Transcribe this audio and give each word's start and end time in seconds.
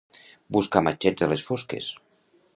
Buscar 0.57 0.81
matxets 0.87 1.27
a 1.27 1.31
les 1.35 1.45
fosques. 1.51 1.93